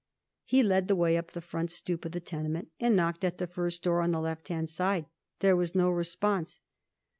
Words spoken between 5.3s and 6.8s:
There was no response.